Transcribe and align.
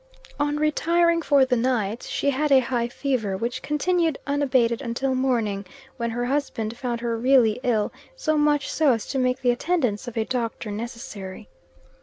On 0.39 0.57
retiring 0.57 1.21
for 1.21 1.45
the 1.45 1.55
night, 1.55 2.01
she 2.01 2.31
had 2.31 2.51
a 2.51 2.59
high 2.59 2.87
fever, 2.87 3.37
which 3.37 3.61
continued 3.61 4.17
unabated 4.25 4.81
until 4.81 5.13
morning, 5.13 5.63
when 5.97 6.09
her 6.09 6.25
husband 6.25 6.75
found 6.75 7.01
her 7.01 7.15
really 7.15 7.59
ill; 7.61 7.91
so 8.15 8.35
much 8.35 8.67
so 8.67 8.93
as 8.93 9.05
to 9.09 9.19
make 9.19 9.41
the 9.43 9.51
attendance 9.51 10.07
of 10.07 10.17
a 10.17 10.25
doctor 10.25 10.71
necessary. 10.71 11.49